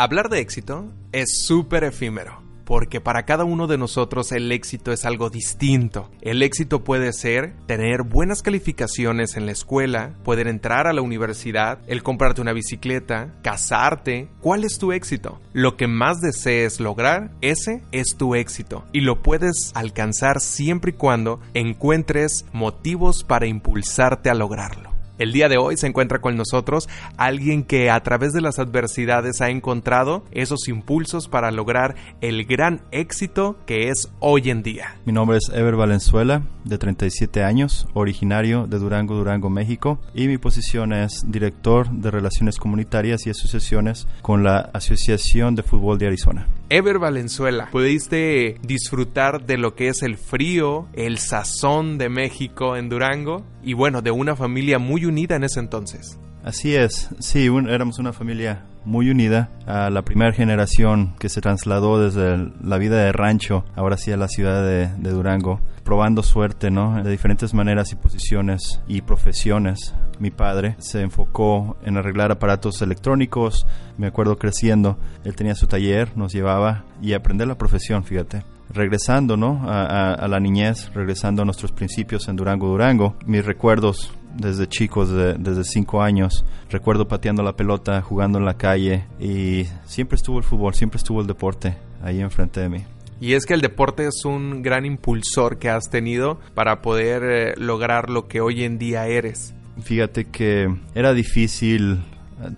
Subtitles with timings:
[0.00, 5.04] Hablar de éxito es súper efímero, porque para cada uno de nosotros el éxito es
[5.04, 6.10] algo distinto.
[6.22, 11.80] El éxito puede ser tener buenas calificaciones en la escuela, poder entrar a la universidad,
[11.86, 14.30] el comprarte una bicicleta, casarte.
[14.40, 15.38] ¿Cuál es tu éxito?
[15.52, 18.86] Lo que más desees lograr, ese es tu éxito.
[18.94, 24.89] Y lo puedes alcanzar siempre y cuando encuentres motivos para impulsarte a lograrlo.
[25.20, 26.88] El día de hoy se encuentra con nosotros
[27.18, 32.80] alguien que a través de las adversidades ha encontrado esos impulsos para lograr el gran
[32.90, 34.96] éxito que es hoy en día.
[35.04, 40.38] Mi nombre es Ever Valenzuela, de 37 años, originario de Durango, Durango, México, y mi
[40.38, 46.48] posición es director de Relaciones Comunitarias y Asociaciones con la Asociación de Fútbol de Arizona.
[46.70, 52.88] Ever Valenzuela, pudiste disfrutar de lo que es el frío, el sazón de México en
[52.88, 56.18] Durango y bueno, de una familia muy unida en ese entonces.
[56.42, 62.02] Así es, sí, éramos una familia muy unida a la primera generación que se trasladó
[62.02, 66.70] desde la vida de rancho, ahora sí a la ciudad de, de, Durango, probando suerte,
[66.70, 67.02] ¿no?
[67.02, 69.94] De diferentes maneras y posiciones y profesiones.
[70.18, 73.66] Mi padre se enfocó en arreglar aparatos electrónicos,
[73.98, 79.36] me acuerdo creciendo, él tenía su taller, nos llevaba y aprender la profesión, fíjate regresando
[79.36, 79.68] ¿no?
[79.68, 84.68] A, a, a, la niñez, regresando a nuestros principios en Durango, Durango, mis recuerdos desde
[84.68, 90.16] chicos, de, desde cinco años, recuerdo pateando la pelota, jugando en la calle y siempre
[90.16, 92.84] estuvo el fútbol, siempre estuvo el deporte ahí enfrente de mí.
[93.20, 97.54] Y es que el deporte es un gran impulsor que has tenido para poder eh,
[97.58, 99.54] lograr lo que hoy en día eres.
[99.82, 102.00] Fíjate que era difícil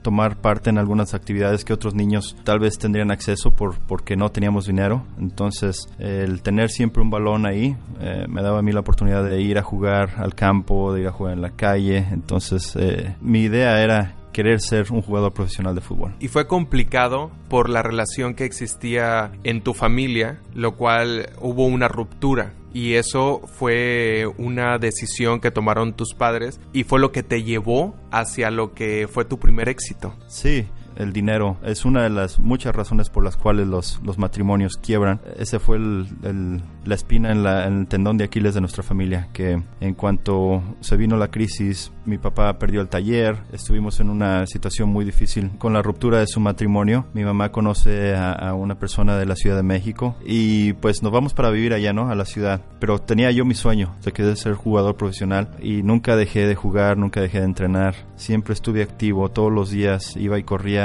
[0.02, 4.30] tomar parte en algunas actividades que otros niños tal vez tendrían acceso por, porque no
[4.30, 5.04] teníamos dinero.
[5.18, 9.40] Entonces, el tener siempre un balón ahí eh, me daba a mí la oportunidad de
[9.40, 12.06] ir a jugar al campo, de ir a jugar en la calle.
[12.10, 16.14] Entonces, eh, mi idea era querer ser un jugador profesional de fútbol.
[16.18, 21.88] Y fue complicado por la relación que existía en tu familia, lo cual hubo una
[21.88, 22.52] ruptura.
[22.74, 27.94] Y eso fue una decisión que tomaron tus padres y fue lo que te llevó
[28.10, 30.14] hacia lo que fue tu primer éxito.
[30.26, 30.66] Sí,
[30.96, 35.20] el dinero es una de las muchas razones por las cuales los, los matrimonios quiebran.
[35.38, 38.82] Ese fue el, el, la espina en, la, en, el tendón de Aquiles de nuestra
[38.82, 44.10] familia, que en cuanto se vino la crisis, mi papá perdió el taller, estuvimos en
[44.10, 47.06] una situación muy difícil con la ruptura de su matrimonio.
[47.14, 51.12] Mi mamá conoce a, a una persona de la Ciudad de México y pues nos
[51.12, 52.10] vamos para vivir allá, ¿no?
[52.10, 52.60] A la ciudad.
[52.78, 56.54] Pero tenía yo mi sueño de que de ser jugador profesional y nunca dejé de
[56.54, 57.94] jugar, nunca dejé de entrenar.
[58.16, 60.81] Siempre estuve activo, todos los días iba y corría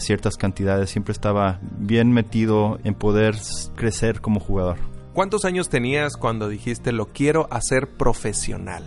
[0.00, 3.34] ciertas cantidades, siempre estaba bien metido en poder
[3.74, 4.78] crecer como jugador.
[5.12, 8.84] ¿Cuántos años tenías cuando dijiste lo quiero hacer profesional?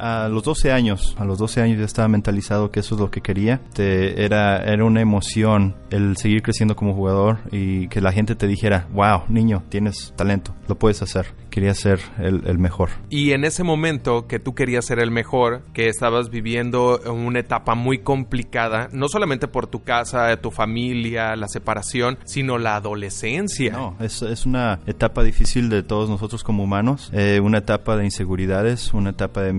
[0.00, 3.10] A los 12 años, a los 12 años ya estaba mentalizado que eso es lo
[3.10, 3.60] que quería.
[3.74, 8.46] Te, era, era una emoción el seguir creciendo como jugador y que la gente te
[8.46, 11.26] dijera, wow, niño, tienes talento, lo puedes hacer.
[11.50, 12.90] Quería ser el, el mejor.
[13.10, 17.74] Y en ese momento que tú querías ser el mejor, que estabas viviendo una etapa
[17.74, 23.72] muy complicada, no solamente por tu casa, tu familia, la separación, sino la adolescencia.
[23.72, 28.04] No, es, es una etapa difícil de todos nosotros como humanos, eh, una etapa de
[28.04, 29.52] inseguridades, una etapa de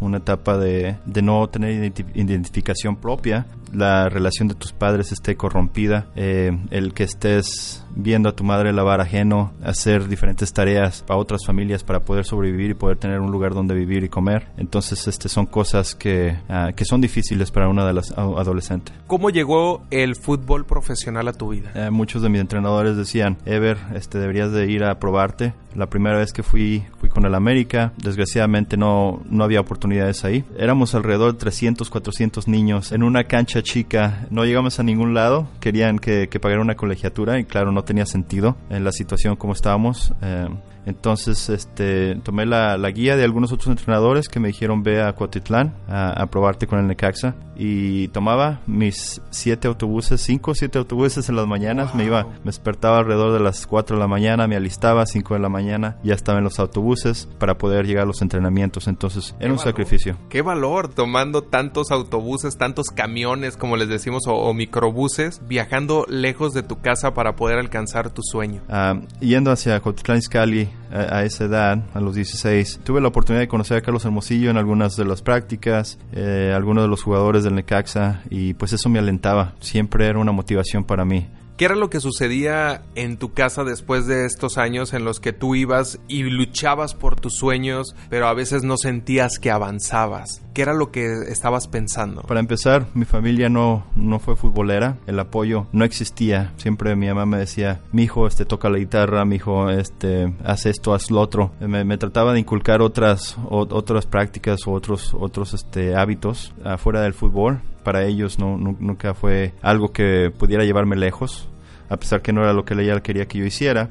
[0.00, 6.06] una etapa de, de no tener identificación propia, la relación de tus padres esté corrompida,
[6.14, 11.44] eh, el que estés viendo a tu madre lavar ajeno, hacer diferentes tareas para otras
[11.46, 14.48] familias para poder sobrevivir y poder tener un lugar donde vivir y comer.
[14.56, 18.94] Entonces, este son cosas que, uh, que son difíciles para una de las adolescentes.
[19.06, 21.72] ¿Cómo llegó el fútbol profesional a tu vida?
[21.74, 25.54] Eh, muchos de mis entrenadores decían, Ever, este, deberías de ir a probarte.
[25.74, 27.92] La primera vez que fui, fui con el América.
[27.96, 30.44] Desgraciadamente no, no había oportunidades ahí.
[30.58, 34.26] Éramos alrededor de 300, 400 niños en una cancha chica.
[34.30, 35.48] No llegamos a ningún lado.
[35.60, 39.52] Querían que, que pagara una colegiatura y claro, no tenía sentido en la situación como
[39.52, 40.12] estábamos.
[40.20, 40.48] Eh,
[40.84, 45.12] entonces este, tomé la, la, guía de algunos otros entrenadores que me dijeron ve a
[45.12, 50.78] Cuatitlán a, a probarte con el Necaxa y tomaba mis siete autobuses, cinco o siete
[50.78, 51.98] autobuses en las mañanas, wow.
[51.98, 55.34] me iba, me despertaba alrededor de las 4 de la mañana, me alistaba a 5
[55.34, 58.88] de la mañana mañana ya estaba en los autobuses para poder llegar a los entrenamientos.
[58.88, 60.16] Entonces era un sacrificio.
[60.28, 66.62] Qué valor tomando tantos autobuses, tantos camiones, como les decimos, o, microbuses, viajando lejos de
[66.62, 68.62] tu casa para poder alcanzar tu sueño.
[68.68, 73.40] Ah, yendo hacia Cotitlán Izcalli a, a, esa edad, a los 16, tuve la oportunidad
[73.40, 77.44] de conocer a Carlos Hermosillo en algunas de las prácticas, eh, algunos de los jugadores
[77.44, 79.54] del Necaxa y pues eso me alentaba.
[79.60, 81.26] Siempre era una motivación para mí.
[81.56, 85.32] ¿Qué era lo que sucedía en tu casa después de estos años en los que
[85.32, 90.42] tú ibas y luchabas por tus sueños, pero a veces no sentías que avanzabas?
[90.54, 92.22] ¿Qué era lo que estabas pensando?
[92.22, 96.52] Para empezar, mi familia no, no fue futbolera, el apoyo no existía.
[96.56, 100.66] Siempre mi mamá me decía, mi hijo este, toca la guitarra, mi hijo este, haz
[100.66, 101.52] esto, haz lo otro.
[101.60, 107.60] Me, trataba de inculcar otras, otras prácticas o otros, otros este, hábitos afuera del fútbol
[107.82, 111.48] para ellos no, nunca fue algo que pudiera llevarme lejos
[111.92, 113.90] a pesar que no era lo que ella quería que yo hiciera,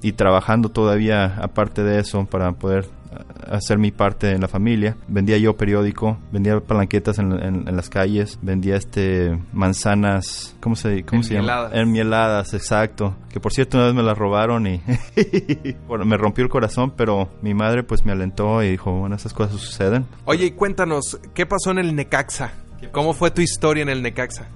[0.00, 2.86] y trabajando todavía aparte de eso para poder
[3.50, 4.96] hacer mi parte en la familia.
[5.08, 11.34] Vendía yo periódico, vendía palanquetas en, las calles, vendía este manzanas, ¿cómo se, cómo se
[11.34, 11.68] llama?
[11.72, 13.16] Enmieladas, exacto.
[13.30, 14.80] Que por cierto una vez me las robaron y
[15.88, 19.34] bueno, me rompió el corazón, pero mi madre pues me alentó y dijo, bueno, esas
[19.34, 20.06] cosas suceden.
[20.24, 22.52] Oye, y cuéntanos, ¿qué pasó en el Necaxa?
[22.90, 24.48] ¿Cómo fue tu historia en el Necaxa?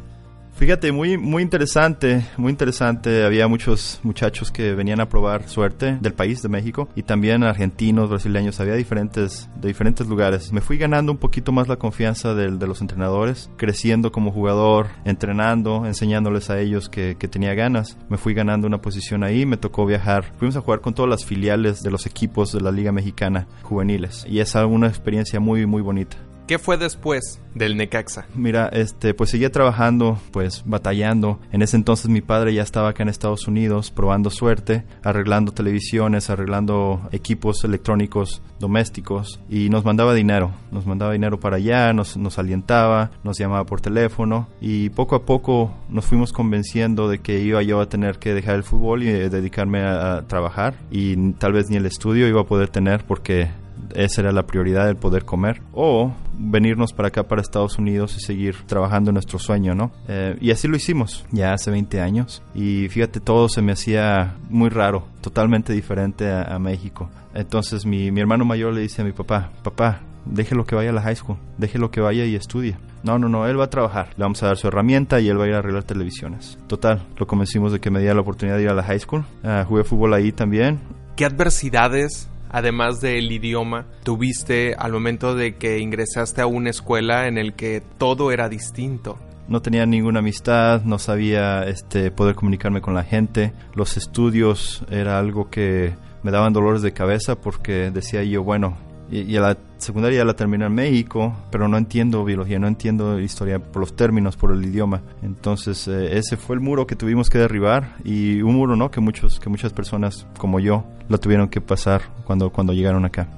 [0.57, 3.25] Fíjate, muy, muy interesante, muy interesante.
[3.25, 8.09] Había muchos muchachos que venían a probar suerte del país, de México, y también argentinos,
[8.09, 10.55] brasileños, había diferentes, de diferentes lugares.
[10.55, 15.85] Me fui ganando un poquito más la confianza de, los entrenadores, creciendo como jugador, entrenando,
[15.85, 17.99] enseñándoles a ellos que, que, tenía ganas.
[18.09, 20.33] Me fui ganando una posición ahí, me tocó viajar.
[20.39, 24.25] Fuimos a jugar con todas las filiales de los equipos de la Liga Mexicana juveniles,
[24.27, 26.17] y es una experiencia muy, muy bonita.
[26.47, 28.27] ¿Qué fue después del Necaxa?
[28.37, 31.41] Mira, este, pues seguía trabajando, pues batallando.
[31.51, 36.31] En ese entonces mi padre ya estaba acá en Estados Unidos probando suerte, arreglando televisiones,
[36.31, 40.53] arreglando equipos electrónicos domésticos y nos mandaba dinero.
[40.71, 45.25] Nos mandaba dinero para allá, nos, nos alientaba, nos llamaba por teléfono y poco a
[45.25, 49.07] poco nos fuimos convenciendo de que iba yo a tener que dejar el fútbol y
[49.07, 53.49] dedicarme a trabajar y tal vez ni el estudio iba a poder tener porque
[53.95, 58.21] esa era la prioridad del poder comer o venirnos para acá para Estados Unidos y
[58.21, 59.91] seguir trabajando nuestro sueño, ¿no?
[60.09, 64.37] Eh, y así lo hicimos ya hace 20 años y fíjate todo se me hacía
[64.51, 67.11] muy raro, totalmente diferente a, México.
[67.35, 70.93] Entonces mi, mi hermano mayor le dice a mi papá, papá, déjelo que vaya a
[70.93, 72.77] la high school, déjelo que vaya y estudie.
[73.03, 74.09] No, no, no, él va a trabajar.
[74.17, 76.59] Le vamos a dar su herramienta y él va a ir a arreglar televisiones.
[76.67, 79.25] Total, lo convencimos de que me diera la oportunidad de ir a la high school.
[79.45, 80.81] Uh, jugué fútbol ahí también.
[81.15, 87.39] ¿Qué adversidades además del idioma, tuviste al momento de que ingresaste a una escuela en
[87.39, 89.19] el que todo era distinto?
[89.49, 93.53] No tenía ninguna amistad, no sabía este, poder comunicarme con la gente.
[93.75, 95.95] Los estudios era algo que
[96.25, 98.77] me daban dolores de cabeza porque decía yo, bueno,
[99.11, 103.59] y, a la secundaria la terminé en México, pero no entiendo biología, no entiendo historia
[103.59, 105.03] por los términos, por el idioma.
[105.23, 108.91] Entonces eh, ese fue el muro que tuvimos que derribar y un muro, ¿no?
[108.91, 113.29] Que muchos, que muchas personas como yo lo tuvieron que pasar cuando, cuando llegaron acá.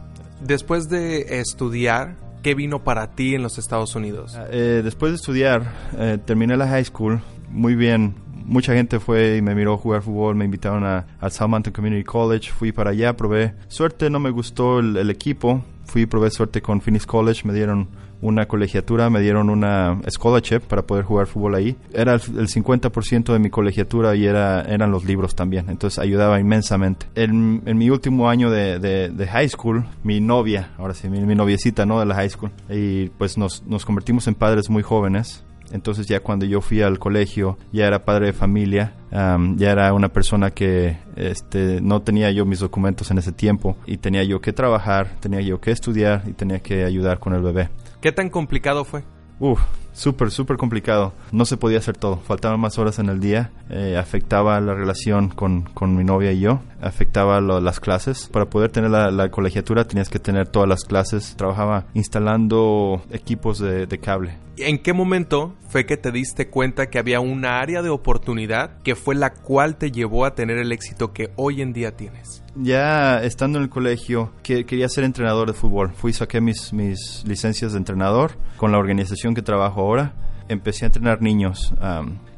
[0.40, 4.38] Después de estudiar, ¿qué vino para ti en los Estados Unidos?
[4.50, 7.20] Eh, después de estudiar, eh, terminé la high school
[7.50, 8.14] muy bien,
[8.48, 12.50] mucha gente fue y me miró jugar fútbol, me invitaron a, al Southampton Community College,
[12.50, 16.80] fui para allá, probé suerte, no me gustó el, equipo, fui y probé suerte con
[16.80, 17.88] Phoenix College, me dieron
[18.20, 21.76] una colegiatura, me dieron una scholarship para poder jugar fútbol ahí.
[21.92, 27.06] Era el, 50% de mi colegiatura y era, eran los libros también, entonces ayudaba inmensamente.
[27.14, 31.86] En, mi último año de, de, high school, mi novia, ahora sí, mi, mi, noviecita,
[31.86, 32.00] ¿no?
[32.00, 36.20] De la high school, y pues nos, nos convertimos en padres muy jóvenes entonces ya
[36.20, 40.98] cuando yo fui al colegio ya era padre de familia, ya era una persona que
[41.16, 45.40] este, no tenía yo mis documentos en ese tiempo y tenía yo que trabajar, tenía
[45.40, 47.70] yo que estudiar y tenía que ayudar con el bebé.
[48.00, 49.02] ¿Qué tan complicado fue?
[49.40, 49.60] Uf,
[49.92, 51.12] súper, súper complicado.
[51.32, 52.18] No se podía hacer todo.
[52.18, 53.50] Faltaban más horas en el día.
[53.70, 56.60] Eh, afectaba la relación con, con, mi novia y yo.
[56.80, 58.28] Afectaba las clases.
[58.32, 61.34] Para poder tener la, colegiatura tenías que tener todas las clases.
[61.36, 64.36] Trabajaba instalando equipos de, de cable.
[64.60, 68.96] ¿En qué momento fue que te diste cuenta que había una área de oportunidad que
[68.96, 72.42] fue la cual te llevó a tener el éxito que hoy en día tienes?
[72.56, 75.92] Ya estando en el colegio, que, quería ser entrenador de fútbol.
[75.92, 80.12] Fui, saqué mis, mis licencias de entrenador con la organización que trabajo ahora
[80.48, 81.72] empecé a entrenar niños.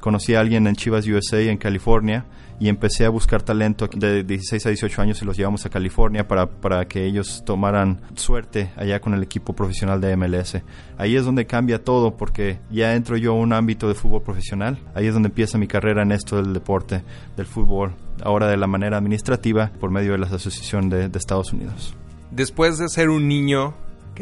[0.00, 2.24] conocí a alguien en Chivas USA en California
[2.58, 6.28] y empecé a buscar talento de 16 a 18 años y los llevamos a California
[6.28, 10.58] para, para que ellos tomaran suerte allá con el equipo profesional de MLS.
[10.98, 14.78] Ahí es donde cambia todo porque ya entro yo a un ámbito de fútbol profesional.
[14.94, 17.02] Ahí es donde empieza mi carrera en esto del deporte,
[17.36, 21.54] del fútbol, ahora de la manera administrativa por medio de la Asociación de, de Estados
[21.54, 21.96] Unidos.
[22.30, 23.74] Después de ser un niño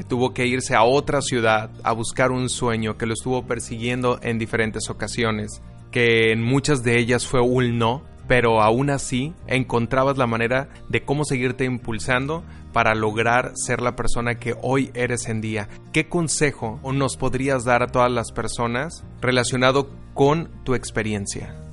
[0.04, 4.38] tuvo que irse a otra ciudad a buscar un sueño que lo estuvo persiguiendo en
[4.38, 10.26] diferentes ocasiones, que en muchas de ellas fue un no, pero aún así encontrabas la
[10.26, 15.68] manera de cómo seguirte impulsando para lograr ser la persona que hoy eres en día.
[15.92, 21.67] ¿Qué consejo nos podrías dar a todas las personas relacionado con tu experiencia?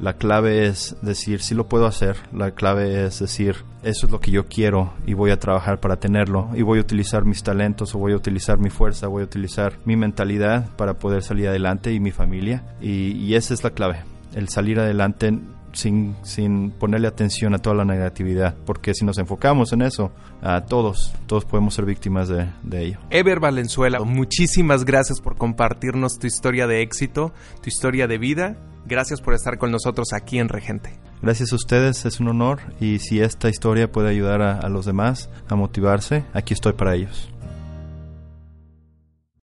[0.00, 2.16] La clave es decir, sí lo puedo hacer.
[2.32, 5.96] La clave es decir, eso es lo que yo quiero y voy a trabajar para
[5.96, 6.50] tenerlo.
[6.54, 9.78] Y voy a utilizar mis talentos o voy a utilizar mi fuerza, voy a utilizar
[9.84, 12.62] mi mentalidad para poder salir adelante y mi familia.
[12.80, 14.04] Y, y esa es la clave.
[14.34, 15.38] El salir adelante
[15.72, 20.64] sin, sin ponerle atención a toda la negatividad, porque si nos enfocamos en eso, a
[20.64, 22.98] todos, todos podemos ser víctimas de, de ello.
[23.10, 27.32] Ever Valenzuela, muchísimas gracias por compartirnos tu historia de éxito,
[27.62, 28.56] tu historia de vida.
[28.86, 30.98] Gracias por estar con nosotros aquí en Regente.
[31.20, 34.86] Gracias a ustedes, es un honor y si esta historia puede ayudar a, a los
[34.86, 37.28] demás a motivarse, aquí estoy para ellos.